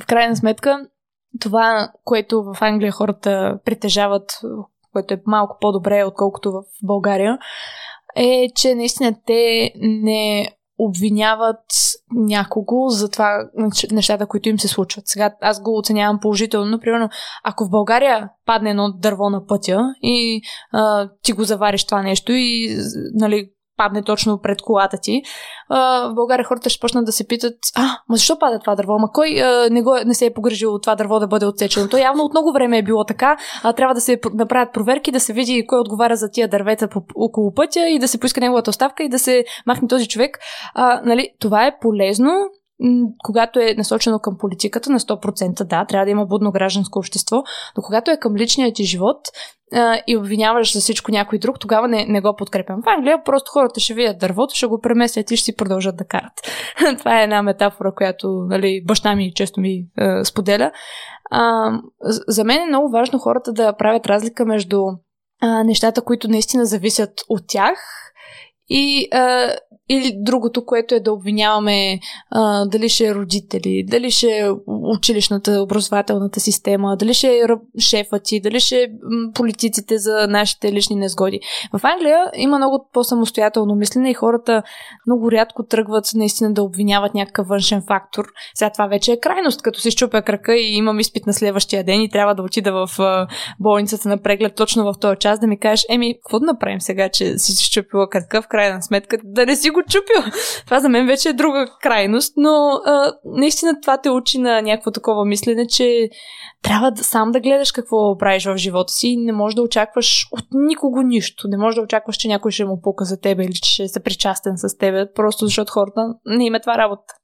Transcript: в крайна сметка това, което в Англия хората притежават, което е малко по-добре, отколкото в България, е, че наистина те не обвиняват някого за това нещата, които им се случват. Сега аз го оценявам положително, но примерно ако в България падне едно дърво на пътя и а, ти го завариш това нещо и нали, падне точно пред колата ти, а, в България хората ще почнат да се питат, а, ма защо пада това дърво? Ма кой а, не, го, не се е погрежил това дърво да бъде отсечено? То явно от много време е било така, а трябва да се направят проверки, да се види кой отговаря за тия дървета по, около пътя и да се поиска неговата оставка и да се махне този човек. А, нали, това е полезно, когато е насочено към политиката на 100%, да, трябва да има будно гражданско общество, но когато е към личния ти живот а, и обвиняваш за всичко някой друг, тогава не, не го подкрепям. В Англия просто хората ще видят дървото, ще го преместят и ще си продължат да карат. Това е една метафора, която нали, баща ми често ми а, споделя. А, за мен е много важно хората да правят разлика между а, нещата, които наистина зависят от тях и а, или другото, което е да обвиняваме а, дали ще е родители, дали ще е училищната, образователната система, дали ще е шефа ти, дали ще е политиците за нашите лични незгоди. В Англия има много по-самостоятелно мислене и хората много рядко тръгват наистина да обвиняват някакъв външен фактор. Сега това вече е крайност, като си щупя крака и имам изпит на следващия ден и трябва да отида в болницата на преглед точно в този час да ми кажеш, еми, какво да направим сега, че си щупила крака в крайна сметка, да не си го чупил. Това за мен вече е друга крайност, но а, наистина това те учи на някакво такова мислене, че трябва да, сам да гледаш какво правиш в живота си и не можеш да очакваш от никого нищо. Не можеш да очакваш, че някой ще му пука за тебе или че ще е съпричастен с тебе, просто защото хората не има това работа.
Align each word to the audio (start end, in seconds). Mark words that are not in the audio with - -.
в 0.00 0.06
крайна 0.06 0.36
сметка 0.36 0.86
това, 1.40 1.88
което 2.04 2.42
в 2.42 2.56
Англия 2.60 2.92
хората 2.92 3.58
притежават, 3.64 4.40
което 4.92 5.14
е 5.14 5.22
малко 5.26 5.56
по-добре, 5.60 6.04
отколкото 6.04 6.52
в 6.52 6.62
България, 6.82 7.38
е, 8.16 8.48
че 8.54 8.74
наистина 8.74 9.14
те 9.26 9.72
не 9.76 10.48
обвиняват 10.78 11.64
някого 12.10 12.88
за 12.88 13.10
това 13.10 13.48
нещата, 13.90 14.26
които 14.26 14.48
им 14.48 14.58
се 14.58 14.68
случват. 14.68 15.08
Сега 15.08 15.34
аз 15.40 15.62
го 15.62 15.78
оценявам 15.78 16.20
положително, 16.20 16.70
но 16.70 16.80
примерно 16.80 17.08
ако 17.44 17.64
в 17.64 17.70
България 17.70 18.30
падне 18.46 18.70
едно 18.70 18.92
дърво 18.92 19.30
на 19.30 19.46
пътя 19.46 19.94
и 20.02 20.42
а, 20.72 21.08
ти 21.22 21.32
го 21.32 21.44
завариш 21.44 21.84
това 21.84 22.02
нещо 22.02 22.32
и 22.32 22.76
нали, 23.14 23.50
падне 23.76 24.02
точно 24.02 24.40
пред 24.42 24.62
колата 24.62 24.98
ти, 25.02 25.22
а, 25.68 26.08
в 26.08 26.14
България 26.14 26.44
хората 26.44 26.70
ще 26.70 26.80
почнат 26.80 27.06
да 27.06 27.12
се 27.12 27.26
питат, 27.26 27.54
а, 27.76 27.82
ма 28.08 28.16
защо 28.16 28.38
пада 28.38 28.58
това 28.58 28.74
дърво? 28.74 28.98
Ма 28.98 29.08
кой 29.12 29.42
а, 29.42 29.68
не, 29.70 29.82
го, 29.82 29.96
не 30.06 30.14
се 30.14 30.26
е 30.26 30.34
погрежил 30.34 30.78
това 30.78 30.94
дърво 30.94 31.18
да 31.18 31.26
бъде 31.26 31.46
отсечено? 31.46 31.88
То 31.88 31.96
явно 31.96 32.22
от 32.22 32.32
много 32.32 32.52
време 32.52 32.78
е 32.78 32.82
било 32.82 33.04
така, 33.04 33.36
а 33.62 33.72
трябва 33.72 33.94
да 33.94 34.00
се 34.00 34.20
направят 34.34 34.72
проверки, 34.72 35.12
да 35.12 35.20
се 35.20 35.32
види 35.32 35.66
кой 35.66 35.80
отговаря 35.80 36.16
за 36.16 36.30
тия 36.30 36.48
дървета 36.48 36.88
по, 36.88 37.00
около 37.16 37.54
пътя 37.54 37.88
и 37.88 37.98
да 37.98 38.08
се 38.08 38.20
поиска 38.20 38.40
неговата 38.40 38.70
оставка 38.70 39.02
и 39.02 39.08
да 39.08 39.18
се 39.18 39.44
махне 39.66 39.88
този 39.88 40.08
човек. 40.08 40.38
А, 40.74 41.00
нали, 41.04 41.28
това 41.40 41.66
е 41.66 41.78
полезно, 41.80 42.32
когато 43.24 43.60
е 43.60 43.74
насочено 43.78 44.18
към 44.18 44.38
политиката 44.38 44.90
на 44.90 45.00
100%, 45.00 45.64
да, 45.64 45.84
трябва 45.84 46.04
да 46.04 46.10
има 46.10 46.26
будно 46.26 46.52
гражданско 46.52 46.98
общество, 46.98 47.36
но 47.76 47.82
когато 47.82 48.10
е 48.10 48.16
към 48.16 48.36
личния 48.36 48.72
ти 48.72 48.84
живот 48.84 49.18
а, 49.74 50.00
и 50.06 50.16
обвиняваш 50.16 50.72
за 50.74 50.80
всичко 50.80 51.10
някой 51.10 51.38
друг, 51.38 51.60
тогава 51.60 51.88
не, 51.88 52.06
не 52.06 52.20
го 52.20 52.36
подкрепям. 52.36 52.82
В 52.82 52.88
Англия 52.88 53.24
просто 53.24 53.50
хората 53.52 53.80
ще 53.80 53.94
видят 53.94 54.18
дървото, 54.18 54.54
ще 54.54 54.66
го 54.66 54.80
преместят 54.80 55.30
и 55.30 55.36
ще 55.36 55.44
си 55.44 55.56
продължат 55.56 55.96
да 55.96 56.04
карат. 56.04 56.32
Това 56.98 57.20
е 57.20 57.24
една 57.24 57.42
метафора, 57.42 57.92
която 57.96 58.28
нали, 58.48 58.84
баща 58.86 59.14
ми 59.14 59.32
често 59.34 59.60
ми 59.60 59.86
а, 59.98 60.24
споделя. 60.24 60.72
А, 61.30 61.70
за 62.28 62.44
мен 62.44 62.62
е 62.62 62.66
много 62.66 62.90
важно 62.90 63.18
хората 63.18 63.52
да 63.52 63.76
правят 63.76 64.06
разлика 64.06 64.44
между 64.44 64.82
а, 65.40 65.64
нещата, 65.64 66.02
които 66.02 66.28
наистина 66.28 66.64
зависят 66.64 67.12
от 67.28 67.42
тях 67.48 67.78
и 68.68 69.08
а, 69.12 69.52
или 69.92 70.12
другото, 70.16 70.64
което 70.64 70.94
е 70.94 71.00
да 71.00 71.12
обвиняваме 71.12 72.00
а, 72.30 72.66
дали 72.66 72.88
ще 72.88 73.06
е 73.06 73.14
родители, 73.14 73.84
дали 73.88 74.10
ще 74.10 74.26
е 74.26 74.50
училищната, 74.66 75.62
образователната 75.62 76.40
система, 76.40 76.96
дали 76.96 77.14
ще 77.14 77.28
е 77.28 77.40
шефа 77.80 78.18
ти, 78.18 78.40
дали 78.40 78.60
ще 78.60 78.76
е 78.76 78.88
политиците 79.34 79.98
за 79.98 80.26
нашите 80.28 80.72
лични 80.72 80.96
незгоди. 80.96 81.40
В 81.78 81.84
Англия 81.84 82.24
има 82.36 82.58
много 82.58 82.88
по-самостоятелно 82.92 83.74
мислене 83.74 84.10
и 84.10 84.14
хората 84.14 84.62
много 85.06 85.32
рядко 85.32 85.62
тръгват 85.62 86.04
наистина 86.14 86.54
да 86.54 86.62
обвиняват 86.62 87.14
някакъв 87.14 87.48
външен 87.48 87.82
фактор. 87.88 88.24
Сега 88.54 88.70
това 88.70 88.86
вече 88.86 89.12
е 89.12 89.20
крайност, 89.20 89.62
като 89.62 89.80
си 89.80 89.90
щупя 89.90 90.22
крака 90.22 90.56
и 90.56 90.76
имам 90.76 91.00
изпит 91.00 91.26
на 91.26 91.32
следващия 91.32 91.84
ден 91.84 92.00
и 92.00 92.10
трябва 92.10 92.34
да 92.34 92.42
отида 92.42 92.72
в 92.72 92.88
болницата 93.60 94.08
на 94.08 94.18
преглед 94.18 94.54
точно 94.54 94.84
в 94.84 94.98
този 95.00 95.16
час 95.18 95.40
да 95.40 95.46
ми 95.46 95.58
кажеш, 95.58 95.86
еми, 95.88 96.14
какво 96.14 96.40
да 96.40 96.46
направим 96.46 96.80
сега, 96.80 97.08
че 97.08 97.38
си 97.38 97.64
щупила 97.64 98.08
крака 98.08 98.42
в 98.42 98.48
крайна 98.48 98.82
сметка, 98.82 99.16
да 99.24 99.46
не 99.46 99.56
си 99.56 99.70
го 99.70 99.81
чупил. 99.88 100.32
Това 100.64 100.80
за 100.80 100.88
мен 100.88 101.06
вече 101.06 101.28
е 101.28 101.32
друга 101.32 101.66
крайност, 101.80 102.34
но 102.36 102.80
а, 102.86 103.12
наистина 103.24 103.80
това 103.82 104.00
те 104.00 104.10
учи 104.10 104.38
на 104.38 104.62
някакво 104.62 104.90
такова 104.90 105.24
мислене, 105.24 105.66
че 105.66 106.08
трябва 106.62 106.90
да, 106.90 107.04
сам 107.04 107.32
да 107.32 107.40
гледаш 107.40 107.72
какво 107.72 108.16
правиш 108.18 108.44
в 108.44 108.56
живота 108.56 108.92
си 108.92 109.08
и 109.08 109.16
не 109.16 109.32
можеш 109.32 109.54
да 109.54 109.62
очакваш 109.62 110.28
от 110.32 110.44
никого 110.52 111.02
нищо. 111.02 111.48
Не 111.48 111.56
можеш 111.56 111.74
да 111.74 111.82
очакваш, 111.82 112.16
че 112.16 112.28
някой 112.28 112.50
ще 112.50 112.64
му 112.64 112.80
пука 112.82 113.04
за 113.04 113.20
тебе 113.20 113.44
или 113.44 113.52
че 113.52 113.72
ще 113.72 113.82
е 113.82 113.88
съпричастен 113.88 114.52
с 114.56 114.76
тебе, 114.78 115.12
просто 115.14 115.46
защото 115.46 115.72
хората 115.72 116.00
не 116.26 116.46
има 116.46 116.60
това 116.60 116.78
работа. 116.78 117.14